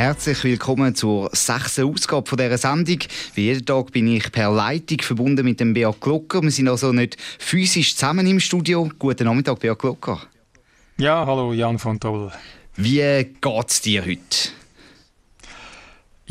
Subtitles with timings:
[0.00, 3.00] Herzlich willkommen zur sechsten Ausgabe von dieser Sendung.
[3.34, 6.40] Wie jeden Tag bin ich per Leitung verbunden mit dem Beat Glocker.
[6.40, 8.90] Wir sind also nicht physisch zusammen im Studio.
[8.98, 10.22] Guten Nachmittag, Beat Glocker.
[10.96, 12.32] Ja, hallo Jan von Doll.
[12.76, 14.48] Wie geht es dir heute?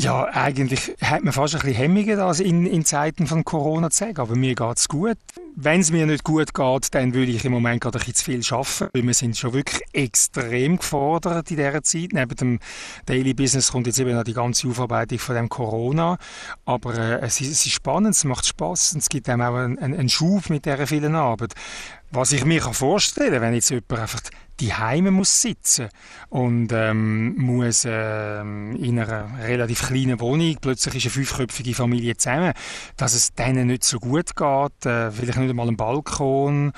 [0.02, 4.06] Ja, eigentlich hat man fast ein bisschen Hemmungen, das in, in Zeiten von Corona zu
[4.06, 4.22] sagen.
[4.22, 5.18] Aber mir geht es gut.
[5.58, 8.24] Wenn es mir nicht gut geht, dann würde ich im Moment gerade ein bisschen zu
[8.24, 8.90] viel arbeiten.
[8.94, 12.14] Weil wir sind schon wirklich extrem gefordert in dieser Zeit.
[12.14, 12.60] Neben dem
[13.08, 16.18] Daily Business kommt jetzt eben noch die ganze Aufarbeitung von dem Corona.
[16.64, 19.56] Aber äh, es, ist, es, ist, spannend, es macht Spaß und es gibt einem auch
[19.56, 21.56] einen, einen Schub mit dieser vielen Arbeit.
[22.12, 24.22] Was ich mir vorstellen kann, wenn jetzt jemand einfach
[24.60, 25.90] die Heime muss sitzen
[26.30, 32.54] und ähm, muss ähm, in einer relativ kleinen Wohnung, plötzlich ist eine fünfköpfige Familie zusammen,
[32.98, 36.74] dass es denen nicht so gut geht, äh, vielleicht nicht einmal ein Balkon,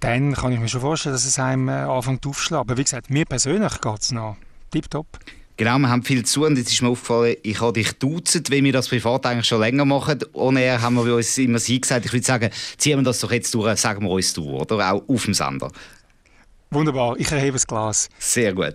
[0.00, 2.68] dann kann ich mir schon vorstellen, dass es einem äh, anfängt aufzuschlagen.
[2.68, 4.36] Aber wie gesagt, mir persönlich geht es noch
[4.70, 5.06] tipptopp.
[5.56, 8.64] Genau, wir haben viel zu und jetzt ist mir aufgefallen, ich habe dich duzen, wie
[8.64, 10.18] wir das privat eigentlich schon länger machen.
[10.32, 13.30] Ohne er haben wir uns immer sie gesagt, ich würde sagen, ziehen wir das doch
[13.30, 14.92] jetzt durch, sagen wir uns du, oder?
[14.92, 15.70] Auch auf dem Sender.
[16.74, 18.08] Wunderbar, ich erhebe das Glas.
[18.18, 18.74] Sehr gut.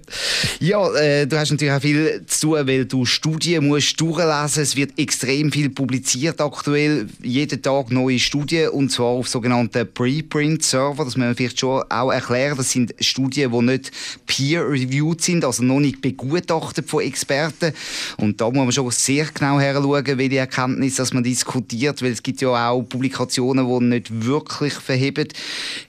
[0.61, 4.63] Ja, äh, du hast natürlich auch viel zu tun, weil du Studien musst durchlesen.
[4.63, 7.07] Es wird extrem viel publiziert aktuell.
[7.21, 11.03] Jeden Tag neue Studien und zwar auf sogenannten Preprint-Server.
[11.03, 12.55] Das müssen wir vielleicht schon auch erklären.
[12.55, 13.91] Das sind Studien, die nicht
[14.25, 17.73] peer-reviewed sind, also noch nicht begutachtet von Experten.
[18.15, 22.39] Und da muss man schon sehr genau heranschauen, welche Erkenntnisse man diskutiert, weil es gibt
[22.39, 25.27] ja auch Publikationen, die nicht wirklich verheben.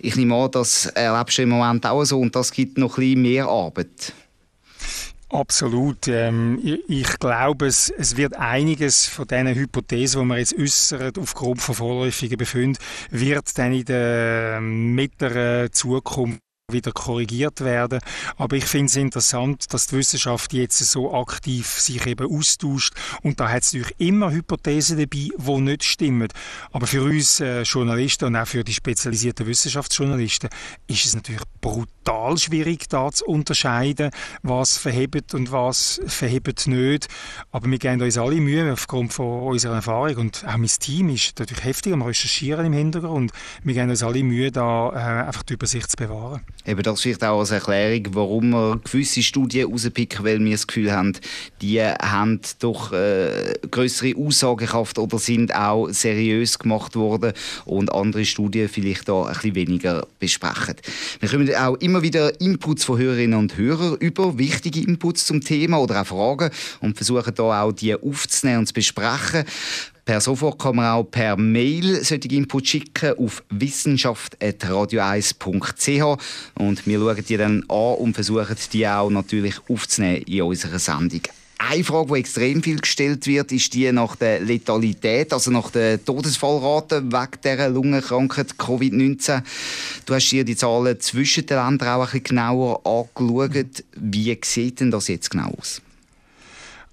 [0.01, 3.05] Ich nehme an, das erlebst du im Moment auch so und das gibt noch ein
[3.05, 4.13] bisschen mehr Arbeit.
[5.31, 6.09] Absolut.
[6.09, 11.75] Ähm, ich, glaube, es, wird einiges von diesen Hypothesen, die man jetzt äußert, aufgrund von
[11.77, 12.79] vorläufigen Befunden,
[13.11, 16.41] wird dann in der mittleren Zukunft
[16.73, 18.01] wieder korrigiert werden.
[18.37, 23.41] Aber ich finde es interessant, dass die Wissenschaft jetzt so aktiv sich eben austauscht und
[23.41, 26.29] da hat es natürlich immer Hypothesen dabei, die nicht stimmen.
[26.73, 30.51] Aber für uns äh, Journalisten und auch für die spezialisierten Wissenschaftsjournalisten
[30.87, 34.11] ist es natürlich brutal schwierig, da zu unterscheiden,
[34.43, 37.09] was verhebt und was verhebt nicht.
[37.53, 41.39] Aber wir geben uns alle Mühe aufgrund von unserer Erfahrung und auch mein Team ist
[41.39, 43.33] natürlich heftig am Recherchieren im Hintergrund.
[43.63, 46.41] Wir geben uns alle Mühe, da äh, einfach die Übersicht zu bewahren.
[46.67, 50.93] Eben das vielleicht auch als Erklärung, warum wir gewisse Studien rauspicken, weil wir das Gefühl
[50.93, 51.15] haben,
[51.63, 57.33] die haben doch äh, größere Aussagekraft oder sind auch seriös gemacht worden
[57.65, 60.77] und andere Studien vielleicht da ein bisschen weniger besprechen.
[61.21, 65.79] Wir kommen auch immer wieder Inputs von Hörerinnen und Hörern über, wichtige Inputs zum Thema
[65.79, 66.51] oder auch Fragen
[66.81, 69.45] und versuchen da auch die aufzunehmen und zu besprechen.
[70.11, 76.19] Per sofort kann man auch per Mail solche Input schicken auf wissenschaft.radio1.ch
[76.59, 81.21] und wir schauen die dann an und versuchen die auch natürlich aufzunehmen in unserer Sendung.
[81.59, 86.05] Eine Frage, die extrem viel gestellt wird, ist die nach der Letalität, also nach der
[86.05, 89.45] Todesfallrate wegen dieser Lungenkrankheit Covid-19.
[90.07, 93.85] Du hast dir die Zahlen zwischen den Ländern auch ein bisschen genauer angeschaut.
[93.95, 95.81] Wie sieht denn das jetzt genau aus?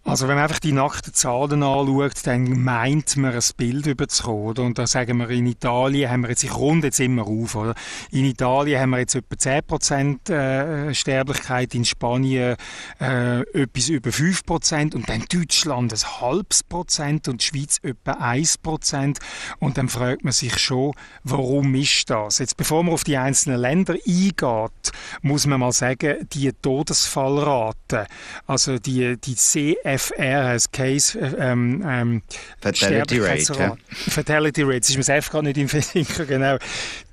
[0.07, 4.41] Also wenn man einfach die nackten Zahlen anschaut, dann meint man ein Bild überzukommen.
[4.41, 4.63] Oder?
[4.63, 7.75] Und da sagen wir, in Italien haben wir jetzt, ich runde jetzt immer auf, oder?
[8.09, 12.55] in Italien haben wir jetzt etwa 10% äh, Sterblichkeit, in Spanien
[13.01, 19.17] äh, etwas über 5% und dann Deutschland ein halbes Prozent und die Schweiz etwa 1%.
[19.59, 20.93] Und dann fragt man sich schon,
[21.25, 22.39] warum ist das?
[22.39, 24.91] Jetzt bevor man auf die einzelnen Länder eingeht,
[25.21, 28.07] muss man mal sagen, die Todesfallrate,
[28.45, 32.21] also die, die CF FR heißt Case ähm, ähm,
[32.61, 33.53] Fatality Rate.
[33.57, 33.75] Ja.
[33.89, 36.57] Fatality Rate, das ist mir selbst gerade nicht im Versinker, genau.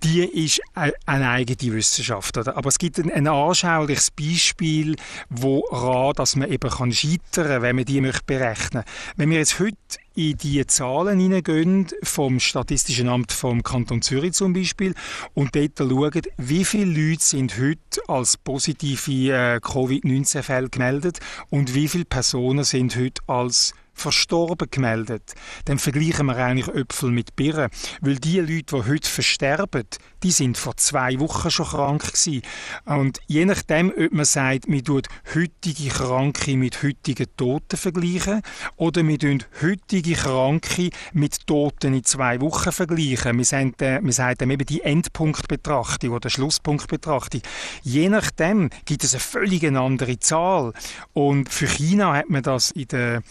[0.02, 2.36] Die ist eine eigene Wissenschaft.
[2.36, 2.56] Oder?
[2.56, 4.96] Aber es gibt ein, ein anschauliches Beispiel,
[5.30, 8.84] woran dass man eben kann scheitern kann, wenn man die möchte berechnen
[9.16, 9.76] Wenn wir jetzt heute
[10.14, 14.94] in die Zahlen hineingehen, vom Statistischen Amt vom Kanton Zürich zum Beispiel,
[15.34, 21.20] und dort schauen, wie viele Leute sind heute als positive äh, Covid-19-Fälle gemeldet
[21.50, 27.36] und wie viele Personen sind heute als verstorben gemeldet, dann vergleichen wir eigentlich Äpfel mit
[27.36, 27.70] Birnen.
[28.00, 29.84] Weil die Leute, die heute versterben,
[30.22, 32.42] die sind vor zwei Wochen schon krank gewesen.
[32.84, 38.42] Und je nachdem, ob man sagt, man tut heutige Kranke mit heutigen Toten vergleichen
[38.76, 43.36] oder man tut heutige Kranke mit Toten in zwei Wochen vergleichen.
[43.36, 47.42] Wir sagen, äh, wir sagen eben die Endpunktbetrachtung oder Schlusspunktbetrachtung.
[47.82, 50.72] Je nachdem gibt es eine völlig andere Zahl.
[51.12, 53.22] Und für China hat man das in der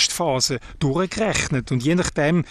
[0.00, 1.70] Höchstphase durchgerechnet.
[1.72, 2.44] Und je nachdem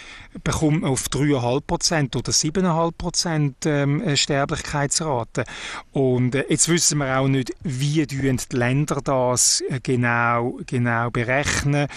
[0.44, 5.44] bekommt man auf 3,5% oder 7,5% ähm, Sterblichkeitsrate.
[5.92, 11.88] Und äh, jetzt wissen wir auch nicht, wie die Länder das äh, genau, genau berechnen.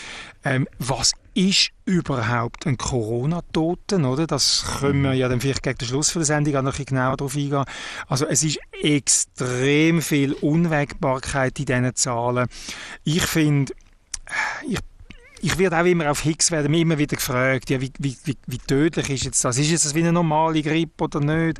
[0.44, 4.28] Ähm, was ist überhaupt ein Corona-Toten, oder?
[4.28, 7.18] Das können wir ja dann vielleicht gegen den Schluss der Sendung auch noch ein genauer
[7.18, 7.64] darauf eingehen.
[8.08, 12.48] Also es ist extrem viel Unwägbarkeit in diesen Zahlen.
[13.04, 13.74] Ich finde,
[14.68, 14.80] ich
[15.44, 18.38] ich werde auch immer auf Higgs werden mir immer wieder gefragt, ja, wie, wie, wie,
[18.48, 19.58] wie tödlich ist jetzt das?
[19.58, 21.60] Ist es wie eine normale Grippe oder nicht?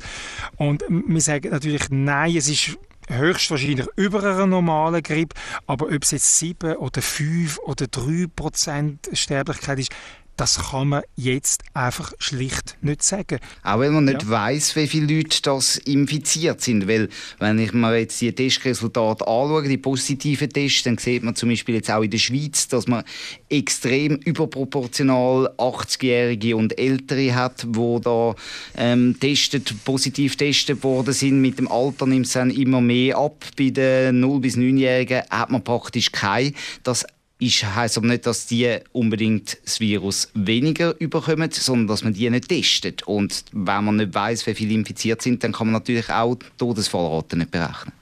[0.56, 2.78] Und wir sagen natürlich, nein, es ist
[3.08, 5.36] höchstwahrscheinlich über einer normalen Grippe,
[5.66, 9.92] aber ob es jetzt 7 oder 5 oder 3 Prozent Sterblichkeit ist,
[10.36, 13.38] das kann man jetzt einfach schlicht nicht sagen.
[13.62, 14.28] Auch weil man nicht ja.
[14.28, 16.88] weiß, wie viele Leute das infiziert sind.
[16.88, 17.08] Weil,
[17.38, 21.76] wenn ich mir jetzt die Testresultate anschaue, die positiven Tests, dann sieht man zum Beispiel
[21.76, 23.04] jetzt auch in der Schweiz, dass man
[23.48, 28.34] extrem überproportional 80-Jährige und Ältere hat, die da
[28.76, 31.40] ähm, testet, positiv getestet worden sind.
[31.40, 33.44] Mit dem Alter nimmt es dann immer mehr ab.
[33.56, 36.54] Bei den 0- bis 9-Jährigen hat man praktisch kein.
[36.82, 37.04] Das
[37.46, 42.28] ist, heisst aber nicht, dass die unbedingt das Virus weniger überkommen, sondern dass man die
[42.30, 43.02] nicht testet.
[43.04, 46.46] Und wenn man nicht weiß, wie viele infiziert sind, dann kann man natürlich auch die
[46.58, 47.92] Todesfallrate nicht berechnen.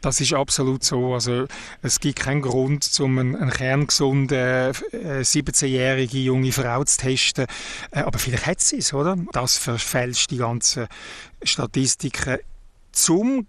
[0.00, 1.12] Das ist absolut so.
[1.12, 1.46] Also
[1.82, 7.46] es gibt keinen Grund, um eine, eine kerngesunde äh, 17-jährige junge Frau zu testen.
[7.90, 9.16] Äh, aber vielleicht hat sie es, oder?
[9.32, 10.86] Das verfälscht die ganzen
[11.42, 12.38] Statistiken.
[12.92, 13.46] Zum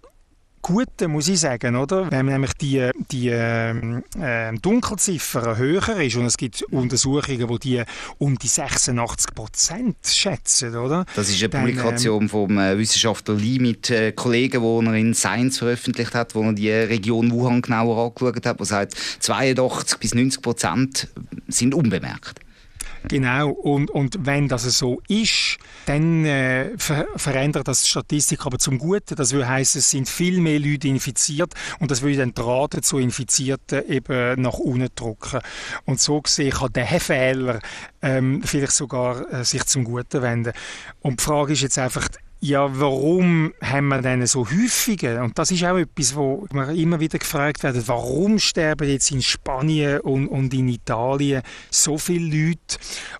[0.62, 2.08] Gute, muss ich sagen, oder?
[2.12, 7.82] Wenn nämlich die, die ähm, äh, Dunkelziffer höher ist und es gibt Untersuchungen, wo die
[8.18, 11.04] um die 86 Prozent schätzen, oder?
[11.16, 14.94] Das ist eine Dann, Publikation ähm, vom äh, Wissenschaftler Lee mit äh, Kollegen, die er
[14.94, 19.98] in Science veröffentlicht hat, wo er die Region Wuhan genauer angeschaut hat, wo sagt, 82
[19.98, 21.08] bis 90 Prozent
[21.48, 22.41] sind unbemerkt.
[23.08, 28.58] Genau, und, und wenn das so ist, dann äh, ver verändert das die Statistik aber
[28.58, 29.16] zum Guten.
[29.16, 32.80] Das würde heißen, es sind viel mehr Leute infiziert und das würde dann die Rate
[32.80, 35.40] zu Infizierten eben nach unten drücken.
[35.84, 37.60] Und so gesehen kann der Fehler
[38.00, 40.52] ähm, vielleicht sogar äh, sich zum Guten wenden.
[41.00, 42.08] Und die Frage ist jetzt einfach,
[42.44, 45.22] ja, warum haben wir denn so häufige?
[45.22, 49.22] Und das ist auch etwas, wo wir immer wieder gefragt werden, warum sterben jetzt in
[49.22, 52.78] Spanien und, und in Italien so viele Leute?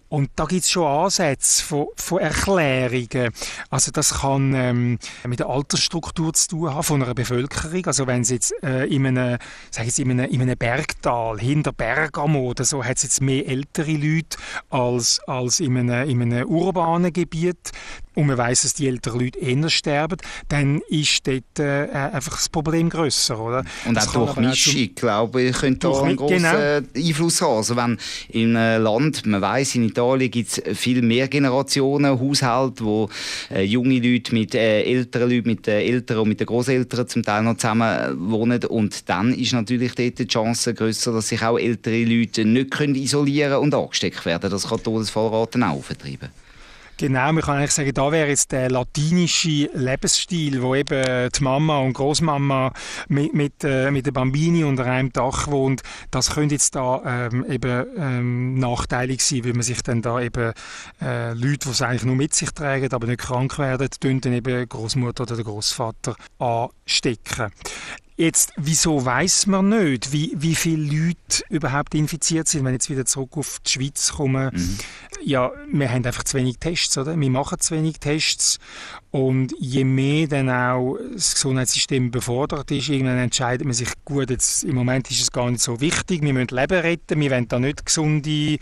[0.09, 3.33] Und da gibt es schon Ansätze von, von, Erklärungen.
[3.71, 7.87] Also das kann ähm, mit der Altersstruktur zu tun haben von einer Bevölkerung.
[7.87, 9.39] Also wenn es jetzt äh, in, einem,
[9.71, 13.49] sag jetzt in, einem, in einem Bergtal, hinter Bergamo oder so, hat es jetzt mehr
[13.49, 14.37] ältere Leute
[14.69, 17.71] als, als in, einem, in einem urbanen Gebiet
[18.14, 20.19] und man weiß, dass die älteren Leute eher sterben,
[20.49, 23.64] dann ist dort äh, einfach das Problem grösser, oder?
[23.87, 26.81] Und das auch durch Mischung, glaube ich, könnte da einen grossen genau.
[26.94, 27.56] Einfluss haben.
[27.56, 27.99] Also wenn
[28.29, 33.09] in einem Land, man weiß, in Italien gibt es viel mehr Generationen, Haushalte, wo
[33.50, 37.23] äh, junge Leute mit äh, älteren Leuten, mit den Eltern und mit den Großeltern zum
[37.23, 41.59] Teil noch zusammen wohnen und dann ist natürlich dort die Chance grösser, dass sich auch
[41.59, 44.50] ältere Leute nicht können isolieren und angesteckt werden.
[44.50, 46.28] Das kann die Todesfallraten auch vertreiben.
[47.02, 51.78] Genau, man kann eigentlich sagen, da wäre jetzt der latinische Lebensstil, wo eben die Mama
[51.78, 52.73] und Großmama
[53.09, 55.82] mit, mit, äh, mit der Bambini unter einem Dach wohnt.
[56.12, 60.52] Das könnte jetzt da ähm, eben ähm, nachteilig sein, weil man sich dann da eben
[61.00, 63.88] äh, Leute, die es eigentlich nur mit sich tragen, aber nicht krank werden,
[64.21, 66.14] dann eben Großmutter oder der Großvater
[66.92, 67.52] anstecken.
[68.16, 72.90] Jetzt, wieso weiß man nicht, wie, wie viele Leute überhaupt infiziert sind, wenn ich jetzt
[72.90, 74.50] wieder zurück auf die Schweiz komme?
[74.52, 74.78] Mhm.
[75.25, 77.18] Ja, wir haben einfach zu wenig Tests, oder?
[77.18, 78.58] Wir machen zu wenig Tests
[79.11, 84.64] und je mehr dann auch das Gesundheitssystem befordert ist, irgendwann entscheidet man sich, gut, jetzt,
[84.64, 87.58] im Moment ist es gar nicht so wichtig, wir müssen Leben retten, wir wollen da
[87.58, 88.58] nicht gesunde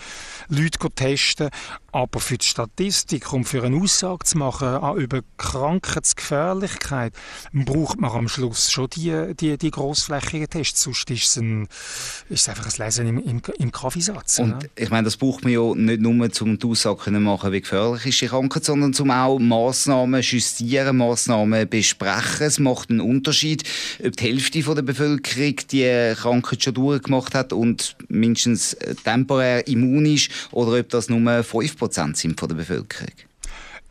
[0.49, 1.51] Leute testen,
[1.93, 7.13] aber für die Statistik und für eine Aussage zu machen über Krankheitsgefährlichkeit,
[7.53, 10.83] braucht man am Schluss schon die, die, die grossflächigen Tests.
[10.83, 11.69] Sonst ist es, ein,
[12.29, 14.39] ist es einfach ein Lesen im, im, im Kaffeesatz.
[14.39, 17.61] Und ich meine, das braucht man ja nicht nur, um die Aussage können machen, wie
[17.61, 22.47] gefährlich ist die Krankheit, sondern zum auch Massnahmen justieren, Massnahmen besprechen.
[22.47, 23.65] Es macht einen Unterschied,
[24.05, 30.31] ob die Hälfte der Bevölkerung die Krankheit schon durchgemacht hat und mindestens temporär immun ist
[30.53, 31.80] oder ob das nur 5%
[32.15, 33.30] sind von der Bevölkerung.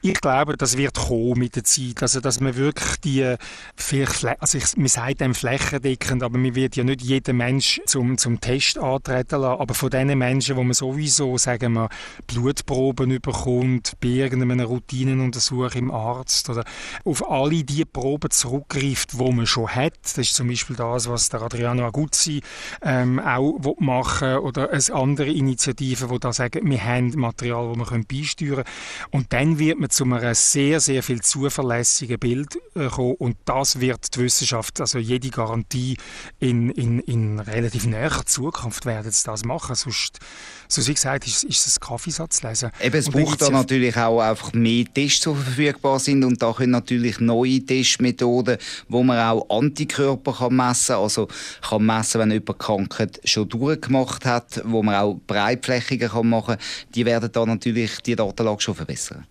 [0.02, 2.02] Ich glaube, das wird kommen mit der Zeit.
[2.02, 3.36] Also, dass man wirklich die,
[3.76, 8.18] vielleicht, also ich, man sagt dem flächendeckend, aber man wird ja nicht jeden Mensch zum,
[8.18, 9.60] zum Test antreten lassen.
[9.60, 11.90] Aber von den Menschen, wo man sowieso, sagen wir,
[12.28, 16.64] Blutproben bekommt, bei irgendeiner Routinenuntersuchung im Arzt oder
[17.04, 20.00] auf alle die Proben zurückgreift, die man schon hat.
[20.02, 22.42] Das ist zum Beispiel das, was der Adriano Aguzzi
[22.82, 28.04] ähm, auch machen oder es andere Initiativen, die da sagen, wir haben Material, das wir
[28.06, 28.64] beisteuern können.
[29.12, 33.16] Und dann wird man zu einem sehr, sehr viel zuverlässigen Bild äh, kommen.
[33.16, 35.98] Und das wird die Wissenschaft, also jede Garantie
[36.40, 40.20] in, in, in relativ näher Zukunft werden sie das machen, sonst,
[40.68, 42.72] so wie gesagt, ist, ist es Kaffeesatz lesen.
[42.82, 46.24] Eben, es braucht da natürlich auch einfach mehr Tests, die verfügbar sind.
[46.24, 51.28] Und da können natürlich neue Testmethoden, wo man auch Antikörper kann messen kann, also
[51.68, 56.66] kann messen, wenn jemand Krankheit schon durchgemacht hat, wo man auch breitflächiger kann machen kann,
[56.96, 59.26] die werden da natürlich die Datenlage schon verbessern.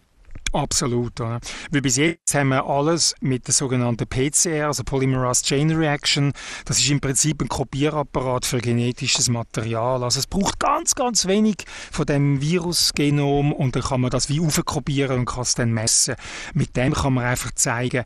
[0.53, 1.21] Absolut.
[1.21, 1.41] Oder?
[1.71, 6.33] Weil bis jetzt haben wir alles mit der sogenannten PCR, also Polymerase Chain Reaction.
[6.65, 10.03] Das ist im Prinzip ein Kopierapparat für genetisches Material.
[10.03, 14.41] Also es braucht ganz, ganz wenig von dem Virusgenom und dann kann man das wie
[14.41, 16.15] aufkopieren und kann es dann messen.
[16.55, 18.05] Mit dem kann man einfach zeigen,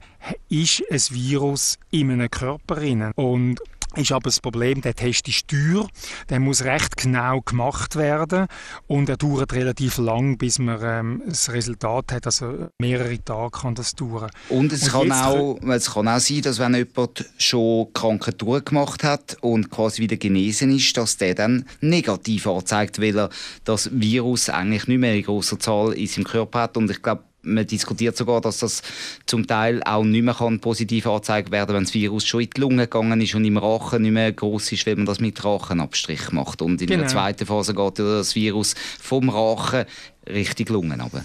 [0.48, 3.12] ist ein Virus in einem Körper drin.
[3.14, 3.60] Und
[3.96, 5.86] ist aber das Problem, der Test ist teuer,
[6.28, 8.46] der muss recht genau gemacht werden
[8.86, 13.74] und er dauert relativ lang, bis man ähm, das Resultat hat, also mehrere Tage kann
[13.74, 14.30] das dauern.
[14.48, 19.04] Und es, und kann, auch, es kann auch sein, dass wenn jemand schon Krankheit durchgemacht
[19.04, 23.30] hat und quasi wieder genesen ist, dass der dann negativ anzeigt, weil er
[23.64, 27.24] das Virus eigentlich nicht mehr in großer Zahl in seinem Körper hat und ich glaube,
[27.42, 28.82] man diskutiert sogar, dass das
[29.26, 32.60] zum Teil auch nicht mehr kann positiv angezeigt werden wenn das Virus schon in die
[32.60, 36.32] Lunge gegangen ist und im Rachen nicht mehr groß ist, wenn man das mit Rachenabstrich
[36.32, 36.62] macht.
[36.62, 37.00] Und in genau.
[37.00, 39.84] der zweiten Phase geht das Virus vom Rachen
[40.28, 41.24] Richtung Lungen runter.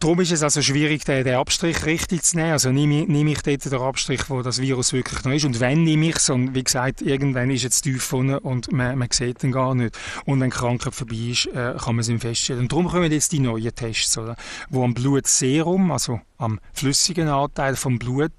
[0.00, 2.52] Darum ist es also schwierig, den, den Abstrich richtig zu nehmen.
[2.52, 5.44] Also nehme, nehme ich dort den Abstrich, wo das Virus wirklich noch ist.
[5.44, 8.96] Und wenn nehme ich es, und wie gesagt, irgendwann ist es tief vorne und man,
[8.96, 9.98] man sieht ihn gar nicht.
[10.24, 12.62] Und wenn Krankheit vorbei ist, äh, kann man es ihm feststellen.
[12.62, 14.36] Und darum kommen jetzt die neuen Tests, oder?
[14.70, 18.32] wo am Blutserum, also am flüssigen Anteil vom Blut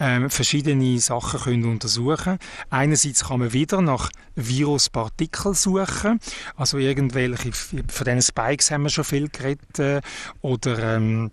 [0.00, 2.38] ähm, verschiedene Sachen können untersuchen.
[2.70, 6.20] Einerseits kann man wieder nach Viruspartikeln suchen,
[6.56, 10.00] also irgendwelche von diesen Spikes haben wir schon viel geredet äh,
[10.42, 11.30] oder ähm,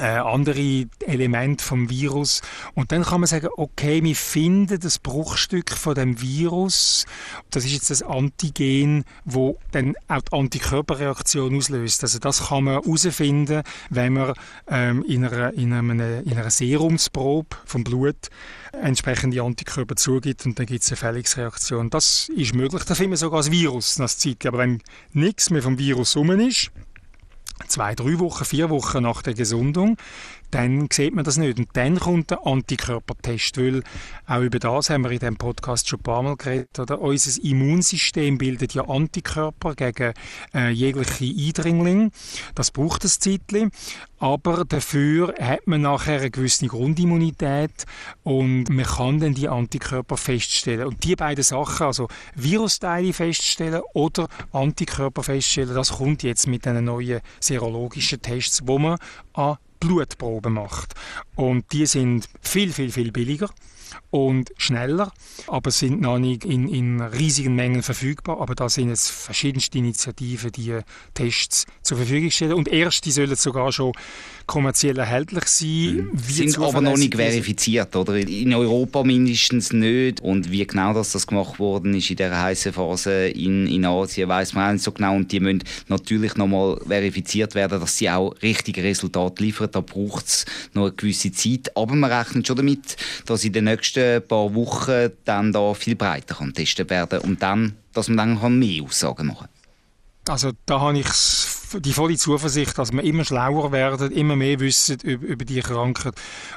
[0.00, 2.40] äh, andere Elemente vom Virus
[2.74, 7.06] und dann kann man sagen, okay, wir finden das Bruchstück von dem Virus,
[7.50, 12.02] das ist jetzt das Antigen, wo dann auch die Antikörperreaktion auslöst.
[12.02, 14.34] Also das kann man herausfinden, wenn man
[14.68, 18.28] ähm, in, einer, in, einer, in einer Serumsprobe vom Blut
[18.72, 21.90] entsprechende Antikörper zugibt und dann gibt es eine Fälligungsreaktion.
[21.90, 24.46] Das ist möglich, das finden wir sogar als Virus nach Zeit.
[24.46, 24.80] Aber wenn
[25.12, 26.70] nichts mehr vom Virus rum ist,
[27.66, 29.96] zwei, drei Wochen, vier Wochen nach der Gesundung,
[30.50, 31.58] dann sieht man das nicht.
[31.58, 33.82] Und dann kommt der Antikörpertest, weil
[34.26, 36.78] auch über das haben wir in diesem Podcast schon ein paar Mal geredet.
[36.78, 37.00] Oder?
[37.00, 40.12] Unser Immunsystem bildet ja Antikörper gegen
[40.54, 42.10] äh, jegliche Eindringlinge.
[42.54, 43.70] Das braucht ein Zeitchen.
[44.18, 47.86] Aber dafür hat man nachher eine gewisse Grundimmunität
[48.22, 50.86] und man kann dann die Antikörper feststellen.
[50.86, 56.84] Und die beiden Sachen, also Virusteile feststellen oder Antikörper feststellen, das kommt jetzt mit den
[56.84, 58.98] neuen serologischen Tests, wo man
[59.32, 60.94] an Blutproben macht.
[61.34, 63.50] Und die sind viel, viel, viel billiger
[64.10, 65.12] und schneller,
[65.46, 68.40] aber sind noch nicht in, in riesigen Mengen verfügbar.
[68.40, 70.78] Aber da sind es verschiedenste Initiativen, die
[71.14, 72.54] Tests zur Verfügung stellen.
[72.54, 73.92] Und erst die sollen sogar schon
[74.46, 76.10] kommerziell erhältlich sein.
[76.12, 76.18] Mhm.
[76.18, 78.16] Sind aber noch nicht verifiziert, oder?
[78.16, 80.20] In Europa mindestens nicht.
[80.20, 84.28] Und wie genau das, das gemacht worden ist in der heißen Phase in, in Asien,
[84.28, 85.14] weiß man auch nicht so genau.
[85.14, 89.68] Und die müssen natürlich noch mal verifiziert werden, dass sie auch richtige Resultate liefern.
[89.70, 91.76] Da braucht es noch eine gewisse Zeit.
[91.76, 93.79] Aber man rechnet schon damit, dass in den nächsten
[94.26, 99.28] paar Wochen dann da viel breiter getestet werden und dann, dass man dann mehr Aussagen
[99.28, 100.34] machen kann.
[100.34, 101.08] Also da habe ich
[101.78, 106.14] die volle Zuversicht, dass wir immer schlauer werden, immer mehr wissen über, über die Krankheit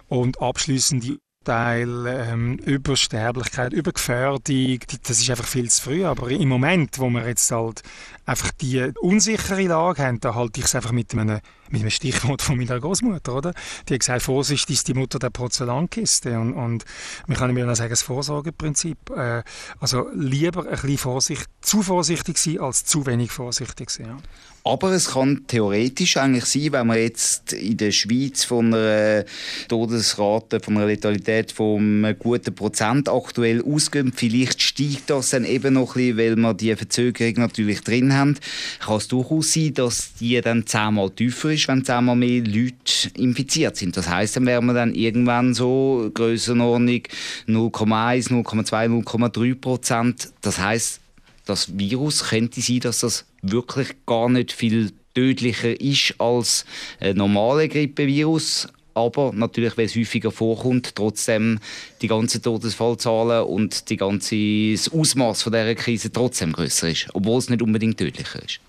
[0.08, 6.06] und abschließend die Teil ähm, über Sterblichkeit, über Gefährdung, das ist einfach viel zu früh.
[6.06, 7.82] Aber im Moment, wo wir jetzt halt
[8.26, 11.40] einfach die unsichere Lage haben, da halte ich es einfach mit einem
[11.74, 13.54] mit einem Stichwort von meiner Großmutter, oder?
[13.90, 16.40] Die hat gesagt, Vorsicht ist die Mutter der Porzellankiste.
[16.40, 16.86] Und, und
[17.26, 19.10] man kann mir auch sagen, das Vorsorgeprinzip.
[19.10, 19.44] Äh,
[19.80, 24.06] also lieber ein bisschen Vorsicht, zu vorsichtig sein, als zu wenig vorsichtig sein.
[24.06, 24.18] Ja.
[24.66, 29.26] Aber es kann theoretisch eigentlich sein, wenn man jetzt in der Schweiz von einer
[29.68, 35.74] Todesrate, von einer Letalität von einem guten Prozent aktuell ausgeht, vielleicht steigt das dann eben
[35.74, 38.38] noch ein bisschen, weil wir die Verzögerung natürlich drin haben.
[38.80, 43.78] Kann es durchaus sein, dass die dann zehnmal tiefer ist, wenn zehnmal mehr Leute infiziert
[43.78, 43.98] sind.
[43.98, 47.04] Das heißt, dann wären wir dann irgendwann so Grössenordnung
[47.48, 50.34] 0,1, 0,2, 0,3 Prozent.
[50.42, 51.00] Das heißt,
[51.46, 56.66] das Virus könnte sein, dass das wirklich gar nicht viel tödlicher ist als
[57.00, 58.68] ein normaler Grippevirus.
[58.96, 61.60] Aber natürlich, weil es häufiger vorkommt, trotzdem
[62.02, 67.50] die ganzen Todesfallzahlen und die ganze, das Ausmaß dieser Krise trotzdem größer ist, obwohl es
[67.50, 68.60] nicht unbedingt tödlicher ist.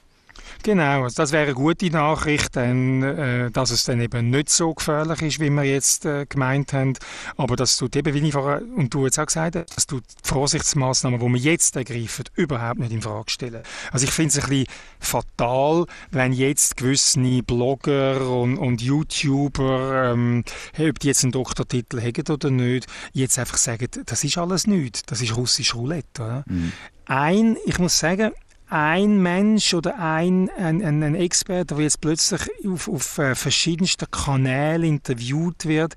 [0.64, 4.72] Genau, also das wäre eine gute Nachricht, denn, äh, dass es dann eben nicht so
[4.72, 6.94] gefährlich ist, wie wir jetzt äh, gemeint haben,
[7.36, 10.00] aber dass du eben, wie ich vorher und du jetzt auch gesagt hast, dass du
[10.00, 13.62] die Vorsichtsmaßnahmen, die wir jetzt ergreifen, überhaupt nicht in Frage stellen.
[13.92, 14.66] Also ich finde es ein bisschen
[15.00, 20.44] fatal, wenn jetzt gewisse Blogger und, und YouTuber, ähm,
[20.78, 25.02] ob die jetzt einen Doktortitel haben oder nicht, jetzt einfach sagen, das ist alles nichts,
[25.02, 26.22] das ist russisch Roulette.
[26.22, 26.44] Oder?
[26.46, 26.72] Mhm.
[27.04, 28.32] Ein, ich muss sagen,
[28.74, 34.82] ein Mensch oder ein, ein, ein Experte, der jetzt plötzlich auf, auf äh, verschiedensten Kanälen
[34.82, 35.94] interviewt wird,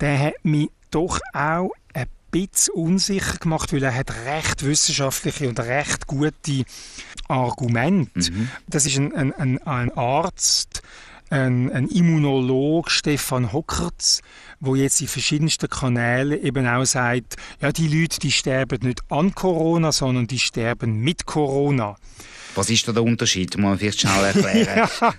[0.00, 5.60] der hat mich doch auch ein bisschen unsicher gemacht, weil er hat recht wissenschaftliche und
[5.60, 6.64] recht gute
[7.28, 8.32] Argumente.
[8.32, 8.48] Mhm.
[8.68, 10.82] Das ist ein, ein, ein Arzt,
[11.34, 14.20] ein, ein Immunolog, Stefan Hockertz,
[14.60, 19.34] wo jetzt in verschiedensten Kanälen eben auch sagt, ja, die Leute, die sterben nicht an
[19.34, 21.96] Corona, sondern die sterben mit Corona.
[22.54, 23.56] Was ist da der Unterschied?
[23.56, 24.88] Muss man vielleicht schnell erklären.
[25.00, 25.14] ja,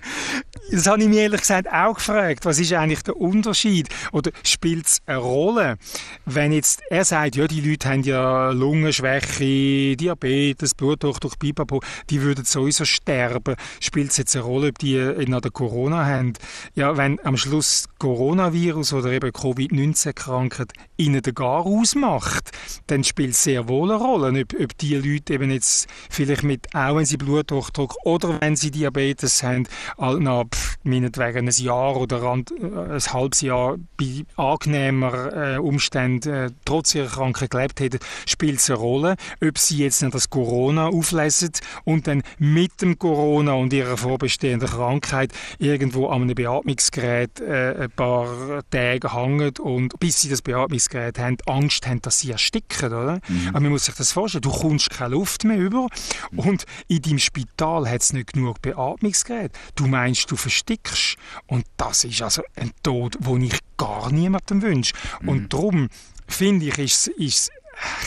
[0.71, 2.45] das habe ich mir ehrlich gesagt auch gefragt.
[2.45, 3.89] Was ist eigentlich der Unterschied?
[4.11, 5.77] Oder spielt es eine Rolle,
[6.25, 12.45] wenn jetzt er sagt, ja, die Leute haben ja Lungenschwäche, Diabetes, Bluthochdruck, Bipapo, die würden
[12.45, 13.55] sowieso sterben.
[13.79, 16.33] Spielt es jetzt eine Rolle, ob die noch der Corona haben?
[16.73, 22.51] Ja, wenn am Schluss Coronavirus oder eben Covid-19-Krankheit ihnen den Gar ausmacht,
[22.87, 26.73] dann spielt es sehr wohl eine Rolle, ob, ob die Leute eben jetzt vielleicht mit,
[26.73, 29.67] auch wenn sie Bluthochdruck oder wenn sie Diabetes haben,
[29.97, 30.45] nach
[30.83, 36.95] meinetwegen ein Jahr oder ein, äh, ein halbes Jahr bei angenehmer äh, Umständen äh, trotz
[36.95, 41.51] ihrer Krankheit gelebt hätten, spielt es eine Rolle, ob sie jetzt das Corona auflesen
[41.83, 47.91] und dann mit dem Corona und ihrer vorbestehenden Krankheit irgendwo an einem Beatmungsgerät äh, ein
[47.91, 53.19] paar Tage hängen und bis sie das Beatmungsgerät haben, Angst haben, dass sie ersticken, oder?
[53.27, 53.49] Mhm.
[53.49, 55.87] Aber man muss sich das vorstellen, du kommst keine Luft mehr über
[56.35, 59.57] und in deinem Spital hat es nicht genug Beatmungsgeräte.
[59.75, 61.17] Du meinst, du verstickst.
[61.47, 64.93] Und das ist also ein Tod, den ich gar niemandem wünsche.
[65.21, 65.29] Mhm.
[65.29, 65.89] Und darum
[66.27, 67.49] finde ich, ist es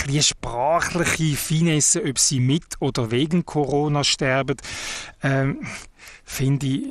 [0.07, 4.57] eine sprachliche Finesse, ob sie mit oder wegen Corona sterben,
[5.23, 5.66] ähm,
[6.25, 6.85] finde ich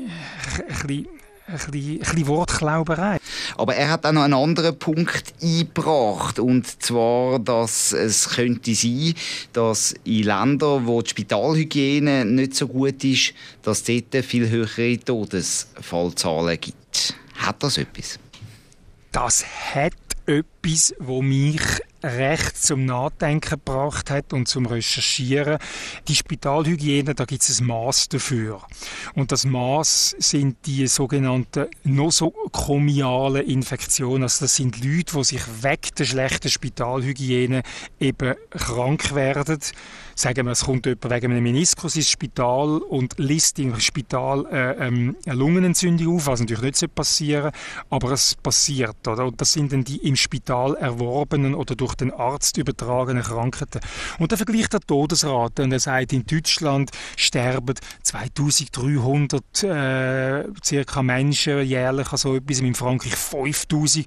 [0.58, 1.08] ein bisschen
[1.48, 3.18] ein bisschen, ein bisschen Wortklauberei.
[3.58, 6.40] Aber er hat auch noch einen anderen Punkt eingebracht.
[6.40, 9.14] Und zwar, dass es könnte sein,
[9.54, 13.34] dass in Ländern, wo die Spitalhygiene nicht so gut ist,
[13.64, 17.16] dass es dort viel höhere Todesfallzahlen gibt.
[17.36, 18.20] Hat das etwas?
[19.12, 19.94] Das hat
[20.26, 20.46] etwas,
[21.00, 21.62] wo mich
[22.04, 25.58] recht zum Nachdenken gebracht hat und zum Recherchieren.
[26.08, 28.62] Die Spitalhygiene, da gibt es ein Maß dafür.
[29.16, 34.24] Und das Maß sind die sogenannten nosokomialen Infektionen.
[34.24, 37.64] Also das sind Leute, die sich weg der schlechten Spitalhygiene
[38.00, 39.60] eben krank werden
[40.16, 44.88] sagen wir, es kommt jemand wegen einem Meniskus ins Spital und liest im Spital äh,
[44.88, 47.52] ähm, eine Lungenentzündung auf, was natürlich nicht passieren
[47.90, 49.08] aber es passiert.
[49.08, 49.26] Oder?
[49.26, 53.80] Und das sind dann die im Spital erworbenen oder durch den Arzt übertragenen Krankheiten.
[54.20, 61.64] Und er vergleicht die Todesrate und er sagt, in Deutschland sterben 2300 äh, circa Menschen
[61.64, 64.06] jährlich, also etwas, in Frankreich 5000,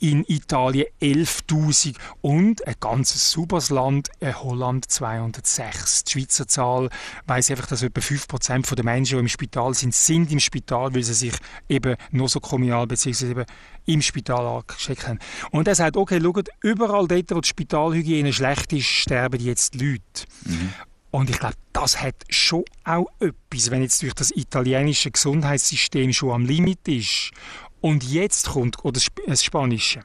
[0.00, 6.04] in Italien 11.000 und ein ganzes sauberes Land, äh, Holland 200 sechs.
[6.04, 6.88] Die Schweizer Zahl
[7.26, 11.02] weiss einfach, dass etwa 5% der Menschen, die im Spital sind, sind im Spital, weil
[11.02, 11.34] sie sich
[11.68, 13.30] eben nosokomial bzw.
[13.30, 13.44] eben
[13.86, 15.18] im Spital angesteckt haben.
[15.50, 20.26] Und er sagt, okay, schaut, überall dort, wo die Spitalhygiene schlecht ist, sterben jetzt Leute.
[20.44, 20.72] Mhm.
[21.10, 26.30] Und ich glaube, das hat schon auch etwas, wenn jetzt durch das italienische Gesundheitssystem schon
[26.30, 27.32] am Limit ist.
[27.80, 30.00] Und jetzt kommt, oder das Spanische,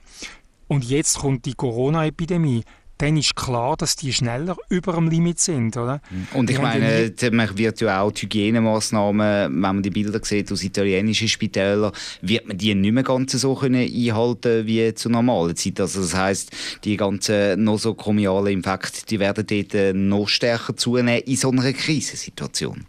[0.68, 2.64] und jetzt kommt die Corona-Epidemie
[2.98, 6.02] dann ist klar, dass die schneller über dem Limit sind, oder?
[6.34, 10.64] Und ich meine, man wird ja auch die Hygienemaßnahmen, wenn man die Bilder sieht aus
[10.64, 15.82] italienischen Spitälern, wird man die nicht mehr ganz so können einhalten wie zu normalen Zeit.
[15.82, 16.52] Also das heißt,
[16.86, 22.86] die ganzen nosokomialen Infekte, die werden dort noch stärker zunehmen in so einer Krisensituation.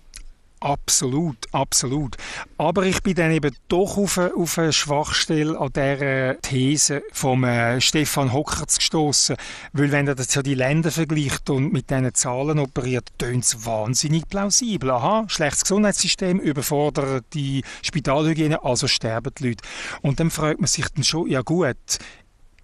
[0.66, 2.16] Absolut, absolut.
[2.58, 7.44] Aber ich bin dann eben doch auf eine, auf eine Schwachstelle an dieser These von
[7.44, 9.36] äh, Stefan Hockertz gestoßen,
[9.74, 13.64] weil wenn er das ja die Länder vergleicht und mit diesen Zahlen operiert, tönt es
[13.64, 14.90] wahnsinnig plausibel.
[14.90, 19.64] Aha, schlechtes Gesundheitssystem überfordert die Spitalhygiene, also sterben die Leute.
[20.02, 21.76] Und dann fragt man sich dann schon, ja gut,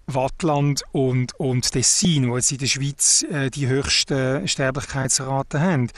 [0.07, 5.89] Wattland und, und Tessin, wo jetzt in der Schweiz äh, die höchsten Sterblichkeitsraten haben,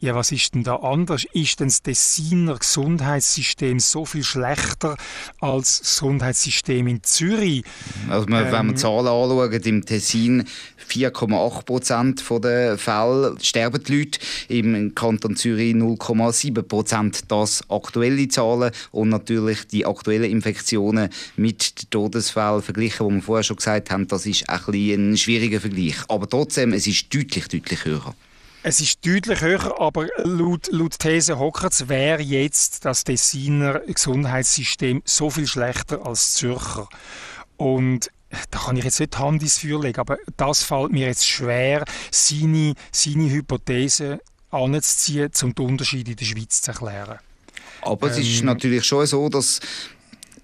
[0.00, 1.26] ja, was ist denn da anders?
[1.32, 4.96] Ist denn das Tessiner Gesundheitssystem so viel schlechter
[5.40, 7.64] als das Gesundheitssystem in Zürich?
[8.08, 10.44] Also wenn man ähm, Zahlen anschaut, im Tessin
[10.88, 17.22] 4,8 Prozent der Fälle sterben die Leute, im Kanton Zürich 0,7 Prozent.
[17.28, 23.42] Das aktuelle Zahlen und natürlich die aktuellen Infektionen mit den Todesfällen verglichen, wo wir vorher
[23.42, 24.60] schon gesagt haben, das ist ein,
[25.12, 25.96] ein schwieriger Vergleich.
[26.06, 28.14] Aber trotzdem, es ist deutlich, deutlich höher.
[28.68, 35.30] Es ist deutlich höher, aber laut, laut These Hockerts wäre jetzt das Tessiner Gesundheitssystem so
[35.30, 36.86] viel schlechter als Zürcher.
[37.56, 38.10] Und
[38.50, 41.82] da kann ich jetzt nicht Hand ins Feuer legen, aber das fällt mir jetzt schwer,
[42.10, 47.20] seine, seine Hypothese anzuziehen, um den Unterschied in der Schweiz zu erklären.
[47.80, 49.60] Aber ähm, es ist ähm, natürlich schon so, dass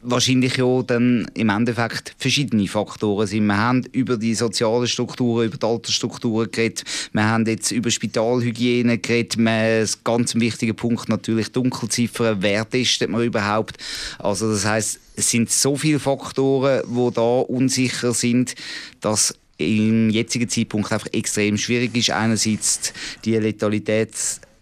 [0.04, 3.46] wahrscheinlich ja dann im Endeffekt verschiedene Faktoren sind.
[3.46, 8.98] Wir haben über die sozialen Strukturen, über die Altersstrukturen geredet, wir haben jetzt über Spitalhygiene
[8.98, 13.78] geredet, ein ganz wichtiger Punkt natürlich Dunkelziffern, wer testet man überhaupt.
[14.18, 18.54] Also das heißt, es sind so viele Faktoren, die da unsicher sind,
[19.00, 22.92] dass im jetzigen Zeitpunkt einfach extrem schwierig ist, einerseits
[23.24, 24.10] die Letalität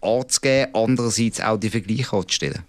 [0.01, 2.63] anzugeben, andererseits auch die Vergleiche anzustellen.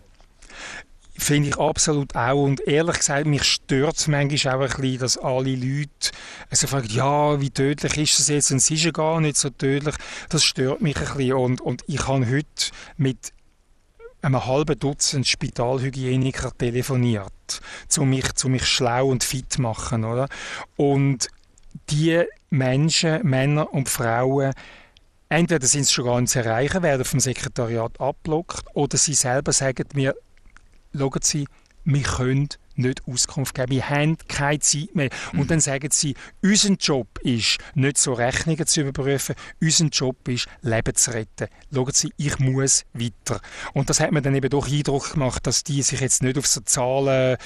[1.16, 2.42] Finde ich absolut auch.
[2.42, 6.10] Und ehrlich gesagt, mich stört es manchmal auch ein bisschen, dass alle Leute
[6.50, 8.50] also fragen, ja, wie tödlich ist das jetzt?
[8.50, 9.94] Und es ist ja gar nicht so tödlich.
[10.28, 11.32] Das stört mich ein bisschen.
[11.34, 13.32] Und, und ich habe heute mit
[14.22, 17.60] einem halben Dutzend Spitalhygieniker telefoniert,
[17.98, 20.04] um mich, um mich schlau und fit zu machen.
[20.04, 20.28] Oder?
[20.76, 21.28] Und
[21.90, 24.52] die Menschen, Männer und Frauen,
[25.28, 29.52] entweder sind sie schon gar nicht zu erreichen, werden vom Sekretariat abblockt, oder sie selber
[29.52, 30.14] sagen mir,
[30.96, 31.46] schauen Sie,
[31.84, 33.70] wir können nicht Auskunft geben.
[33.70, 35.10] Wir haben keine Zeit mehr.
[35.32, 35.46] Und mhm.
[35.46, 40.94] dann sagen sie, unser Job ist, nicht so Rechnungen zu überprüfen, unser Job ist, Leben
[40.94, 41.48] zu retten.
[41.72, 43.40] Schauen Sie, ich muss weiter.
[43.74, 46.46] Und das hat mir dann eben doch Eindruck gemacht, dass die sich jetzt nicht auf
[46.46, 47.36] so Zahlen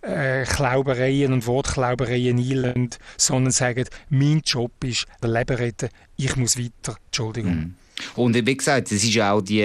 [0.00, 6.96] äh, Klaubereien und Wortklaubereien einlösen, sondern sagen, mein Job ist, Leben retten, ich muss weiter.
[7.06, 7.74] Entschuldigung.
[8.14, 9.64] Und wie gesagt, es ist ja auch die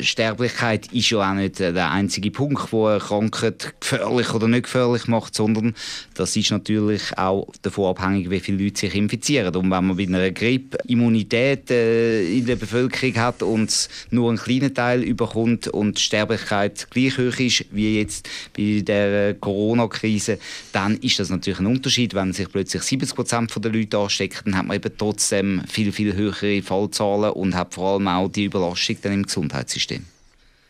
[0.00, 5.06] Sterblichkeit ist ja auch nicht der einzige Punkt, wo eine Krankheit gefährlich oder nicht gefährlich
[5.08, 5.74] macht, sondern
[6.14, 9.54] das ist natürlich auch davon abhängig, wie viele Leute sich infizieren.
[9.54, 14.38] Und wenn man bei einer Grippe Immunität äh, in der Bevölkerung hat und nur einen
[14.38, 20.38] kleinen Teil überkommt und die Sterblichkeit gleich hoch ist wie jetzt bei der Corona-Krise,
[20.72, 22.14] dann ist das natürlich ein Unterschied.
[22.14, 26.14] Wenn sich plötzlich 70 Prozent der Leute anstecken, dann hat man eben trotzdem viel, viel
[26.14, 30.04] höhere Fallzahlen und hat hat vor allem auch die Überlastung dann im Gesundheitssystem.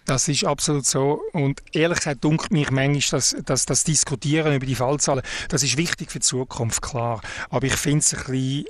[0.06, 1.22] Das ist absolut so.
[1.32, 5.76] Und ehrlich gesagt dunkelt mich manchmal, dass, dass das Diskutieren über die Fallzahlen, das ist
[5.76, 7.22] wichtig für die Zukunft, klar.
[7.48, 8.66] Aber ich finde es ein bisschen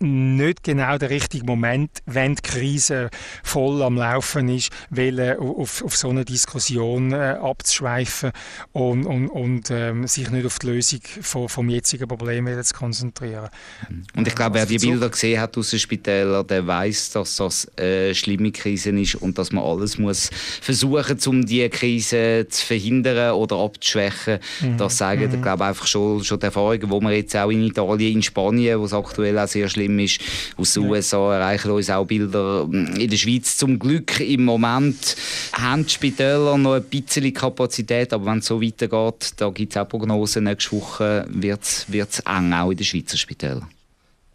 [0.00, 3.10] nicht genau der richtige Moment, wenn die Krise
[3.42, 8.32] voll am Laufen ist, weil, auf, auf so eine Diskussion äh, abzuschweifen
[8.72, 13.48] und, und, und ähm, sich nicht auf die Lösung von, vom jetzigen Problem zu konzentrieren.
[14.16, 17.70] Und ich glaube, wer die Bilder gesehen hat aus den Spitälern, der weiß, dass das
[17.76, 20.30] eine schlimme Krise ist und dass man alles muss
[20.60, 24.38] versuchen, um diese Krise zu verhindern oder abzuschwächen.
[24.60, 24.76] Mhm.
[24.76, 25.42] Das sagen, mhm.
[25.42, 28.84] glaube einfach schon, schon die Erfahrungen, die wir jetzt auch in Italien, in Spanien, wo
[28.84, 30.20] es aktuell auch sehr schlimm ist.
[30.56, 30.90] Aus den ja.
[30.90, 33.56] USA erreichen uns auch Bilder in der Schweiz.
[33.56, 35.16] Zum Glück im Moment
[35.52, 39.76] haben die Spitäler noch ein bisschen Kapazität, aber wenn es so weitergeht, da gibt es
[39.76, 43.73] auch Prognosen, nächste Woche wird es eng, auch in den Schweizer Spitälern.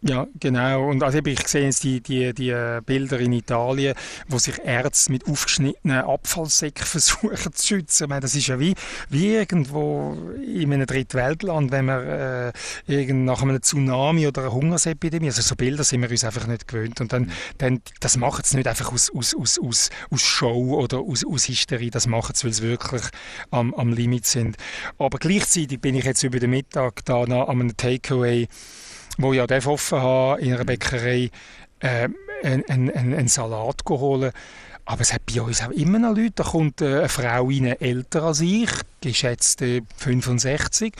[0.02, 0.88] Ja, genau.
[0.88, 3.94] Und also ich sehe jetzt die, die, die Bilder in Italien,
[4.28, 8.04] wo sich Ärzte mit aufgeschnittenen Abfallsäcken versuchen zu schützen.
[8.04, 8.74] Ich meine, das ist ja wie,
[9.10, 12.52] wie irgendwo in einem Drittweltland, wenn man äh,
[12.86, 16.66] irgend nach einem Tsunami oder einer Hungersepidemie, also so Bilder sind wir uns einfach nicht
[16.66, 17.02] gewöhnt.
[17.02, 21.00] Und dann, dann das machen sie nicht einfach aus, aus, aus, aus, aus Show oder
[21.00, 23.02] aus, aus Hysterie, das machen sie, weil sie wirklich
[23.50, 24.56] am, am Limit sind.
[24.96, 28.48] Aber gleichzeitig bin ich jetzt über den Mittag da an einem Takeaway
[29.18, 31.30] wo ich auch offen habe, in einer Bäckerei
[31.80, 32.08] äh,
[32.42, 34.32] einen, einen, einen Salat holen.
[34.84, 37.66] Aber es hat bei uns auch immer noch Leute, da kommt äh, eine Frau rein,
[37.80, 38.70] älter als ich,
[39.00, 39.62] geschätzt
[39.98, 40.94] 65,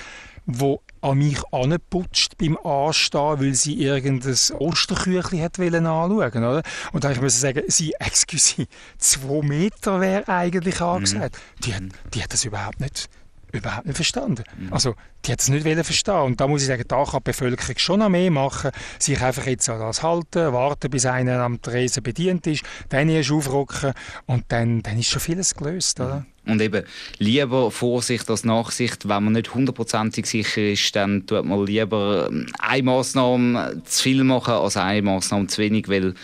[0.46, 6.62] die an mich anputscht beim Anstehen, weil sie irgendein Osterküchli hat anschauen oder?
[6.92, 8.66] Und dann muss ich sagen, sie, excuse,
[8.98, 11.36] zwei Meter wäre eigentlich angesagt.
[11.36, 11.60] Mhm.
[11.64, 11.82] Die, hat,
[12.14, 13.08] die hat das überhaupt nicht
[13.54, 14.44] überhaupt nicht verstanden.
[14.58, 14.72] Mhm.
[14.72, 16.14] Also, die hat es nicht verstehen.
[16.14, 19.46] Und da muss ich sagen, da kann die Bevölkerung schon noch mehr machen, sich einfach
[19.46, 23.92] jetzt an das halten, warten, bis einer am Tresen bedient ist, dann erst aufrücken
[24.26, 26.26] und dann, dann ist schon vieles gelöst, oder?
[26.46, 26.84] Und eben
[27.18, 29.08] lieber Vorsicht als Nachsicht.
[29.08, 34.54] Wenn man nicht hundertprozentig sicher ist, dann tut man lieber eine Massnahme zu viel machen
[34.54, 36.14] als eine Massnahme zu wenig, weil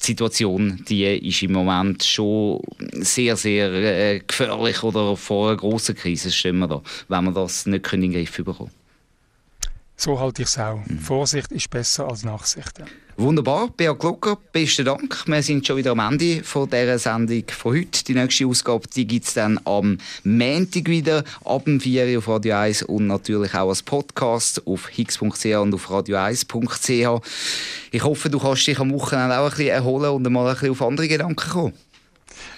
[0.00, 2.60] die Situation die ist im Moment schon
[2.92, 7.66] sehr, sehr äh, gefährlich oder vor einer grossen Krise stehen wir da, wenn wir das
[7.66, 8.70] nicht in den Griff bekommen
[9.96, 10.80] So halte ich es auch.
[10.86, 10.98] Mhm.
[10.98, 12.78] Vorsicht ist besser als Nachsicht.
[12.78, 12.84] Ja.
[13.16, 15.22] Wunderbar, Beat Glucker, besten Dank.
[15.28, 18.02] Wir sind schon wieder am Ende von dieser Sendung von heute.
[18.02, 22.56] Die nächste Ausgabe gibt es dann am Montag wieder, ab dem 4 Uhr auf Radio
[22.56, 27.28] 1 und natürlich auch als Podcast auf hix.ch und auf radio1.ch.
[27.92, 30.70] Ich hoffe, du kannst dich am Wochenende auch ein bisschen erholen und mal ein bisschen
[30.72, 31.72] auf andere Gedanken kommen.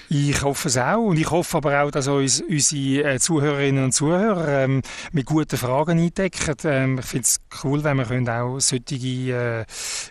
[0.09, 3.93] Ich hoffe es auch und ich hoffe aber auch, dass uns unsere äh, Zuhörerinnen und
[3.93, 6.55] Zuhörer ähm, mit guten Fragen eindecken.
[6.65, 9.65] Ähm, ich finde es cool, wenn wir auch solche äh,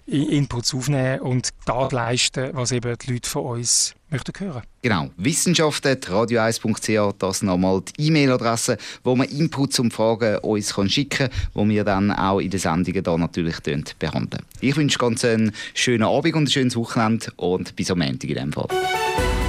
[0.06, 4.64] Inputs aufnehmen und das leisten, was eben die Leute von uns möchten hören.
[4.82, 11.70] Genau, wissenschaft.radio1.ch, das nochmal die E-Mail-Adresse, wo man Inputs und Fragen uns kann schicken kann,
[11.70, 13.56] die wir dann auch in den Sendungen da natürlich
[13.98, 14.44] behandeln.
[14.60, 18.36] Ich wünsche ganz einen schönen Abend und ein schönes Wochenende und bis am Montag in
[18.36, 18.68] dem Fall.